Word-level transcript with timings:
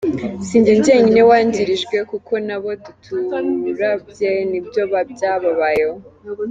Sinjye 0.47 0.71
njyenyine 0.77 1.21
wangirijwe 1.29 1.97
kuko 2.11 2.33
nabo 2.47 2.69
duturabye 2.83 4.31
nibyo 4.49 4.81
byababayeho. 5.11 5.97